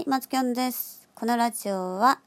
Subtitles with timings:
[0.00, 1.08] い、マツキョンです。
[1.14, 2.20] このラジオは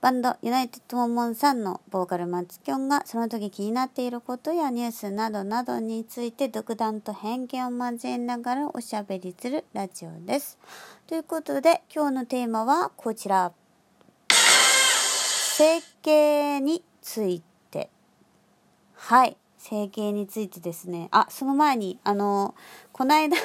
[0.00, 10.58] バンドユナイテッドモンモンさんのボーカルマツキョンがその時気になっていることやニュースなどなどについて独断と偏見を交えながらおしゃべりするラジオです。
[11.06, 13.52] ということで今日のテーマはこちら。
[14.30, 17.90] 整形について。
[18.94, 19.36] はい。
[19.58, 21.08] 整形についてですね。
[21.10, 22.54] あ、その前に、あの、
[22.92, 23.36] この間、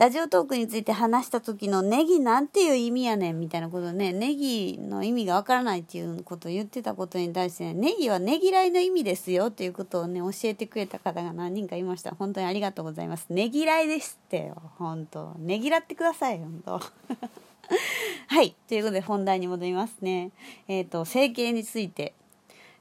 [0.00, 12.14] ラジオトークについて話した時のネギなんていう意味やねんみたいなことね、ネギの意味がわからないっていうことを言ってたことに対してね、ネギはねぎらいの意味ですよっていうことをね、教えてくれた方が何人かいました。
[12.14, 13.26] 本当にありがとうございます。
[13.28, 14.62] ねぎらいですってよ。
[14.78, 16.80] 本当ねぎらってください、本当
[18.28, 18.56] はい。
[18.68, 20.30] ということで本題に戻りますね。
[20.66, 22.14] えっ、と、整形について、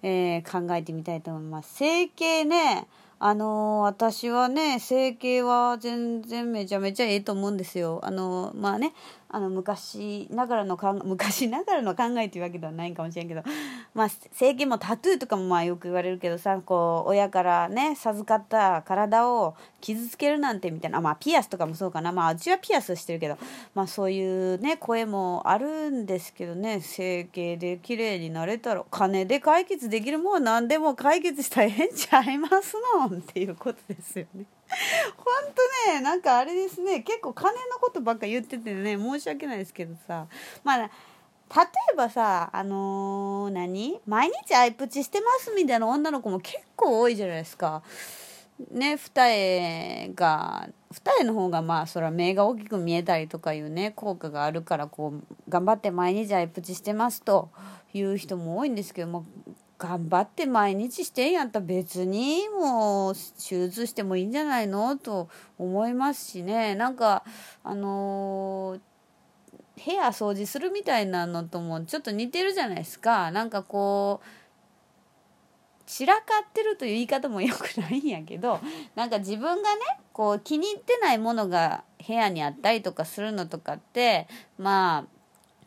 [0.04, 1.76] えー考えてみたいと思います。
[1.76, 2.88] 整形ね、
[3.20, 8.00] あのー私はね、整形は全然めちゃめちゃええと思うんですよ。
[8.04, 8.94] あのーまあね、
[9.32, 13.44] あの、昔ながらの考え、 昔ながらの考えっていうわけではないかもしれんけど、
[13.94, 22.12] まあ、整形もタトゥーとかもまあよく言われるけどさ、こう、親からね、授かった体を傷つけるなんてみたいな、まあ、ピアスとかもそうかな。
[22.12, 23.38] まあ、うちはピアスしてるけど、
[23.76, 34.46] まあ、そういうね、声もあるんですけどね、整形で綺麗になれたら、金で解決できるもん何でも解決したらええんちゃいますのんっていうことですよね。
[35.18, 35.49] ほんと
[36.02, 40.28] なんかあれですね、結構金のことばっか言っててね、申し訳ないですけどさ、
[40.64, 40.88] まあ、例
[41.94, 44.00] えばさ、あのー何？
[44.06, 47.82] 毎日アイプチしてますみたいな女の子も結構多いじゃないですか。
[48.72, 57.50] ね、二重が、二重の方がまあ、そら目が大きく見えたりとかいうね、効果があるから、こう、頑張って毎日アイプチしてますと
[57.94, 59.26] いう人も多いんですけども、
[59.80, 64.98] 頑張って毎日してんやったら別にもう手術してもいいんじゃないの？
[64.98, 66.76] と思いますしね。
[66.76, 67.24] なんか
[67.64, 68.80] あのー
[69.86, 73.32] 部屋掃除するみたいなのともちょっと似てるじゃないですか。
[73.32, 78.60] なんかこう散らかってるという言い方もよくないんやけど
[78.96, 79.80] なんか自分がね
[80.12, 84.28] こう気に入ってないものが部屋にあったりとかするのとかって
[84.58, 85.08] ま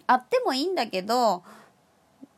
[0.06, 1.42] ああってもいいんだけど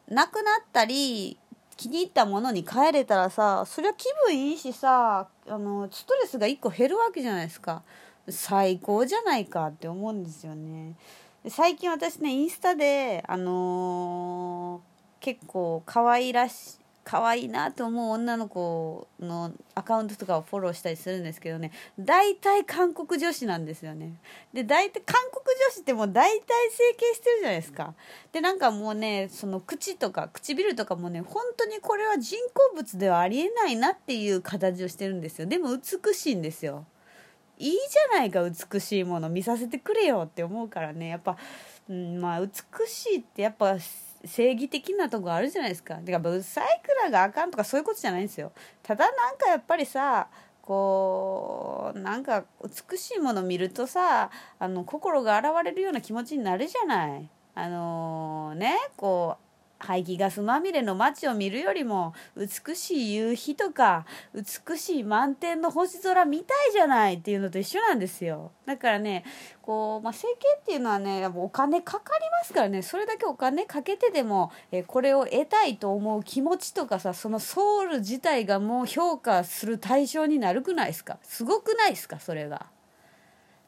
[0.09, 1.39] なくなったり
[1.77, 7.83] 気に入ったものに変えれたらさそりゃ気分いいしさあのストレスが1個減るわけじゃないですか。
[8.29, 10.95] 最高じゃないかって思うんですよね。
[11.49, 21.71] 最近私ねインスタであのー結構可愛らしい可愛いなと思う女の子のアカウントとかをフォローしたりするんですけどね。
[21.99, 24.15] 大体韓国女子なんですよね。
[24.55, 25.44] で大体韓国
[25.85, 27.95] ってもう大体整形してるじゃないですか。
[28.33, 35.47] でなんかもうねその口とか唇とかもね本当にこれは人工物ではありえないなっていう形をしてるんですよ。
[35.47, 36.87] でも美しいんですよ。
[37.59, 39.29] いいじゃないか美しいもの。
[39.29, 41.09] 見させてくれよって思うからね。
[41.09, 41.37] やっぱ、
[41.89, 42.49] うん、まあ美
[42.89, 43.77] しいってやっぱ
[44.25, 45.97] 正義的なとこあるじゃないですか。
[45.97, 48.53] てかブサイクラがあかんとかそういうことじゃないんですよ。
[48.83, 50.29] ただなんかやっぱりさ
[50.65, 57.29] こうなんか美しいもの見るとさあの心が洗われるような気持ちになるじゃない。
[57.55, 59.44] あのねこう
[59.79, 68.53] 排気ガスまみれの街を見るよりも美しい夕日とか美しい満天の星空見たいじゃないっていうのと一緒なんですよ。
[68.65, 69.25] だからね
[69.61, 72.83] こう、まあ、整形っていうのはねやっぱお金かかりますからね。
[72.83, 81.19] それだけお金かけてでもえこれを得たいと思う気持ちとかさそのソウル自体がもう評価する対象になるくないですか？
[81.23, 82.21] すごくないですか？
[82.21, 82.67] それが。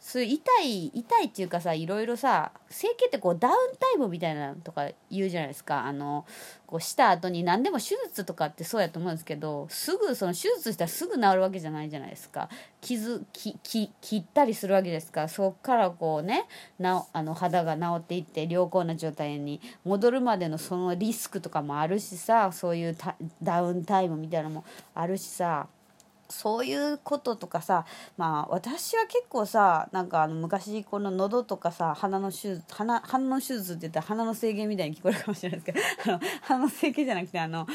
[0.06, 5.84] そう痛い痛いっていうかさいろいろさ整形ってこうダウンタイムみたいなのとか言うじゃないですか。
[5.84, 6.24] あの
[6.68, 12.48] こうした後に何でも手術とかってそうやと思うんですけどすぐその手術したらすぐ治るわけじゃないじゃないですか。
[12.80, 15.22] 傷きき切ったりするわけですか。
[15.22, 16.46] らそっからこうね
[16.78, 22.96] なあの肌が治っていって良好な状態に戻るまでのそのリスクとかもあるしさそういう
[23.42, 25.66] ダウンタイムみたいなのもあるしさ
[26.28, 27.84] そういうこととかさ
[28.16, 35.80] まあ私は結構さなんかあの昔この喉とかさ鼻の手術鼻鼻の手術って言ったら鼻の制限みたいに聞こえるかもしれないですけど
[36.14, 37.66] あの鼻の整形じゃなくてあの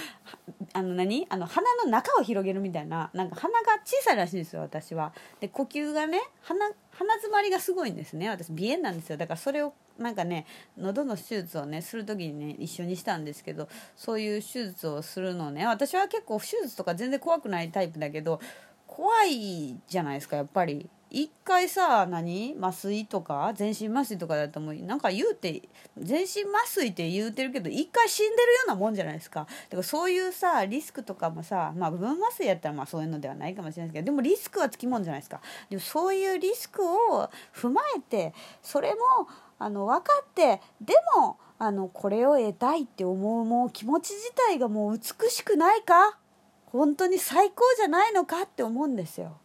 [0.73, 1.27] あの何？
[1.29, 5.13] あの鼻の中を広げるみたいななんか鼻が小さいらしいんですよ私は。
[5.39, 8.47] で呼吸がね鼻鼻詰まりがすごいんですね私。
[8.49, 9.17] 鼻炎なんですよ。
[9.17, 10.45] だからそれをなんかね
[10.77, 18.39] 喉の手術をねする時にね一緒にしたんですけどそういう手術をするのね私は結構手術とか全然怖くないタイプだけど
[18.87, 20.89] 怖いじゃないですかやっぱり。
[21.13, 22.55] 一回さ何？
[22.57, 23.51] 麻酔とか？
[23.53, 25.61] 全身麻酔とかだともうなんか言うて
[25.97, 29.41] 全身麻酔って言うてるけど一回死んでるようなもんじゃないですか。
[29.41, 35.41] だからそういうさリスクとかもさまあ部分麻酔やったらまあそういうのではないかもしれないですけどでもリスクはつきもんじゃないですか。
[35.69, 38.33] でもそういうリスクを踏まえて
[38.63, 39.27] それも
[39.61, 46.17] あの分かってでもあのこれを得たいって思うもう気持ち自体がもう美しくないか？
[46.65, 49.37] 本当に最高じゃないのかって思うんですよ。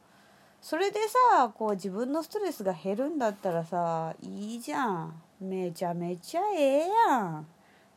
[0.63, 5.23] それでさこう自分のストレスが減るんだったらさいいじゃん。
[5.41, 7.47] めちゃめちゃええやん。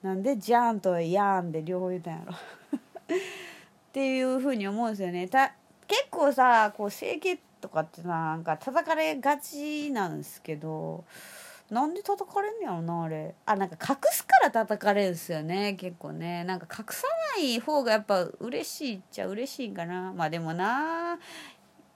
[0.01, 2.33] なんで「じゃん」と「やん」で両方言ったんやろ。
[3.15, 3.17] っ
[3.93, 5.27] ていうふうに思うんですよね。
[5.29, 5.53] た
[5.87, 11.05] 結構さこう整形とかってなんか叩かれがちなんですけど
[11.71, 13.35] なんで叩かれんやろなあれ。
[13.45, 16.43] あなんか隠すから叩かれるんすよね結構ね。
[16.43, 17.07] なんか隠さ
[17.37, 20.11] ない方がやっぱ嬉しいっちゃ嬉しいんかな。
[20.13, 21.19] まあでもな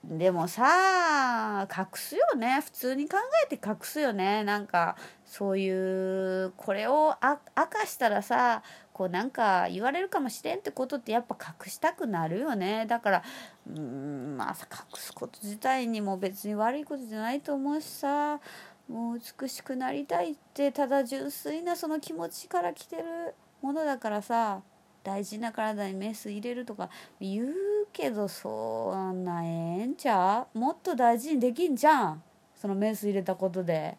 [0.04, 2.60] でもさ隠すよね。
[2.62, 4.44] 普通に考えて隠すよね。
[4.44, 8.62] なんかそういうこれを明かしたらさ
[8.92, 12.86] こうなんか言われるかもしれんってことってやっぱ隠したくなるよね。
[12.86, 13.24] だから
[13.66, 18.40] うんまあ隠すこと自体にも別に悪いことじゃないと思うしさ。
[18.88, 24.62] もう美しくなりたいってただ純粋なその気持ちから来てるものだからさ
[25.04, 26.90] 大事な体にメス入れるとか
[27.20, 27.54] 言う
[27.92, 30.60] けどそんなええんちゃう？
[30.60, 32.24] もっと大事にできんじゃん
[32.56, 33.98] そのメス入れたことで。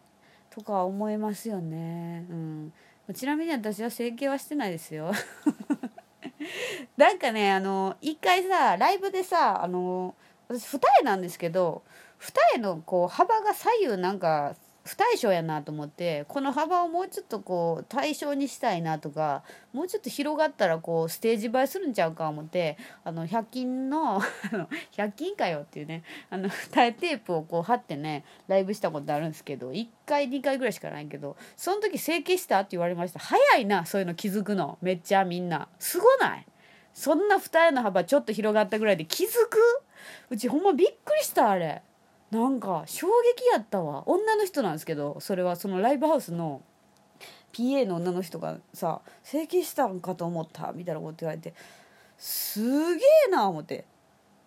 [0.55, 2.25] とか思いますよね。
[2.31, 2.73] うん。
[3.13, 5.11] ちなみに私は整形はしてないですよ。
[6.97, 10.15] なんかねあの一回さライブでさあの
[10.47, 11.83] 私二重なんですけど
[12.19, 14.55] 二重のこう幅が左右なんか
[14.85, 19.43] 不対称やなと思ってこの幅をもうちょっとこう対称にしたいなとか
[19.73, 24.21] もうちょっと広がったらこうステージ映えするんちゃうか思ってあの100均の
[24.97, 33.21] 100均かよっていうねあの二重テープをこう貼ってねライブしたことあるんですけど1回2回ぐらいしかないけどその時整形したって言われました。
[33.21, 34.79] 早いなそういうの気づくの。
[34.83, 35.69] めっちゃみんな。
[35.79, 36.47] すごない。
[36.93, 39.59] そんな二重の幅ちょっと広がったぐらいで気づく？
[40.31, 41.83] うちほんまびっくりしたあれ。
[42.35, 44.03] なんか衝撃やったわ。
[44.09, 46.63] 女の人なんですけどそれはそのライブハウスの
[47.53, 51.55] PA の女の人がさ「整形したんかと思った」みたいなこと言われて
[52.19, 53.85] すげえな思って。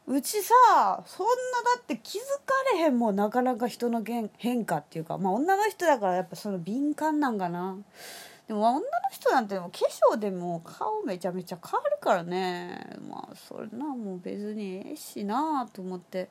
[0.09, 0.53] うちさ
[1.05, 1.33] そんな
[1.75, 4.01] だって気づかれへんもんなかなか人の
[4.37, 5.17] 変化っていうか。
[5.17, 7.77] まあ女の人だからやっぱその敏感なんかな。
[8.47, 9.77] でも女の人なんても化
[10.13, 12.97] 粧でも顔めちゃめちゃ変わるからね。
[13.09, 16.29] まあそれなもう別にええしなと思って。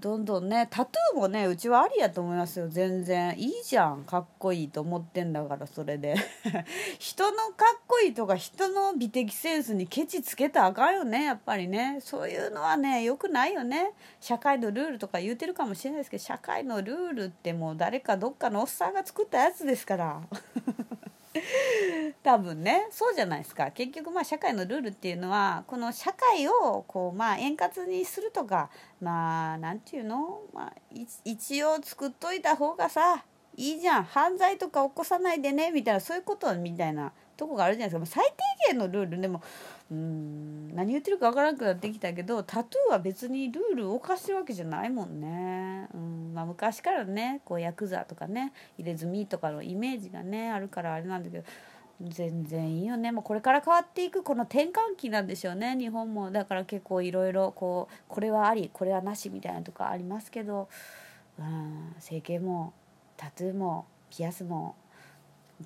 [0.00, 2.68] どんどんねタトゥーもねうちはありやと思いますよ。
[2.68, 3.38] 全然。
[3.38, 4.04] いいじゃん。
[4.04, 6.14] かっこいいと思ってんだからそれで。
[6.98, 11.98] 人のかっこいいとか人の美的センスにケチつけたらあかんよねやっぱりね。
[12.00, 13.92] そういうのはねよくないよね。
[14.20, 20.20] 社会のルールとか言うてるかもしれないですけど社会のルールってもう誰かどっかのおっさんが作ったやつですから。
[22.22, 23.70] 多分ねそうじゃないですか。
[23.70, 30.72] 結局まあ社会のルールっていうのはこの社会をこうまあ円滑にするとかまあなんていうの、まあ、
[31.24, 33.24] 一応作っといた方がさ
[33.56, 34.04] いいじゃん。
[34.04, 38.22] 犯罪とか起こさないでねみたいなそういうことみたいなとこがあるじゃないですか。
[38.22, 38.32] 最
[38.66, 39.20] 低限のルール。
[39.20, 39.42] でも
[39.90, 40.74] うん。
[40.74, 46.32] 何言ってるか分からなくなってきたけどタトゥーは別にルールを犯してるわけじゃないもんね、うん。
[46.34, 51.44] まあ、昔からねこうヤクザとかね入れ墨とかのイメージがねあるからあれなんだけど
[52.00, 53.12] 全然いいよね。
[53.12, 56.30] もうこれから変わっていくこの転換期なんでしょうね日本も。
[56.30, 60.68] だから結構いろいろこうこれはありこれはなしみたいなとかありますけど、
[61.38, 62.72] うん、整形も
[63.18, 64.76] タトゥーもピアスも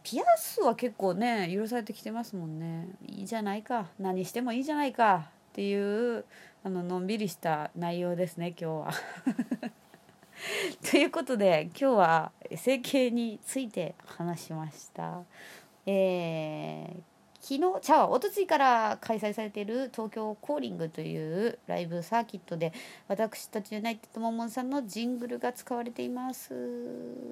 [0.03, 6.25] ピアスは結構ね許されてきてますもんねいいじゃないか何してもいいじゃないかっていう
[6.65, 8.93] あののんびりした内容ですね今日は。
[10.91, 15.23] ということで今日は整形について話しました。
[15.87, 17.14] えー
[17.47, 22.73] 昨日、ちゃうおとついから開催されている東京コーリングというライブサーキットで
[23.07, 26.55] 私たちユナイテッドモモンさんのジングルが使われています。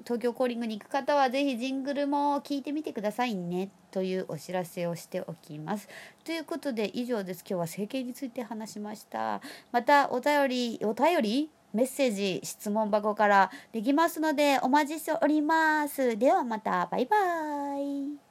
[0.03, 5.89] 東京コーリングに行く方はぜひジングルも聞いてみてくださいねというお知らせをしておきます。
[6.23, 7.39] ということで以上です。
[7.39, 9.41] 今日は整形について話しました。
[9.71, 16.15] またお便りお便りメッセージ質問箱からできますのでお待ちしております。
[16.19, 16.87] ではまた。
[16.91, 18.22] バイバーイ。